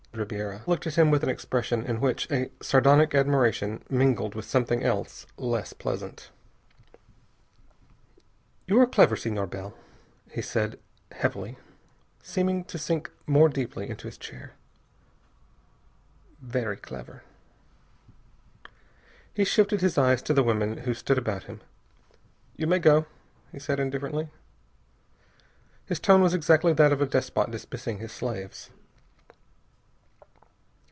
Ribiera 0.13 0.61
looked 0.67 0.85
at 0.85 0.95
him 0.95 1.09
with 1.09 1.23
an 1.23 1.29
expression 1.29 1.85
in 1.85 2.01
which 2.01 2.29
a 2.29 2.51
sardonic 2.61 3.15
admiration 3.15 3.81
mingled 3.89 4.35
with 4.35 4.43
something 4.43 4.83
else 4.83 5.25
less 5.37 5.71
pleasant. 5.71 6.31
"You 8.67 8.77
are 8.81 8.85
clever, 8.85 9.15
Senhor 9.15 9.47
Bell," 9.47 9.73
he 10.29 10.41
said 10.41 10.77
heavily, 11.13 11.57
seeming 12.21 12.65
to 12.65 12.77
sink 12.77 13.09
more 13.25 13.47
deeply 13.47 13.89
into 13.89 14.05
his 14.05 14.17
chair. 14.17 14.51
"Very 16.41 16.75
clever." 16.75 17.23
He 19.33 19.45
shifted 19.45 19.79
his 19.79 19.97
eyes 19.97 20.21
to 20.23 20.33
the 20.33 20.43
women 20.43 20.79
who 20.79 20.93
stood 20.93 21.17
about 21.17 21.45
him. 21.45 21.61
"You 22.57 22.67
may 22.67 22.79
go," 22.79 23.05
he 23.53 23.59
said 23.59 23.79
indifferently. 23.79 24.27
His 25.85 26.01
tone 26.01 26.21
was 26.21 26.33
exactly 26.33 26.73
that 26.73 26.91
of 26.91 27.01
a 27.01 27.05
despot 27.05 27.49
dismissing 27.49 27.99
his 27.99 28.11
slaves. 28.11 28.71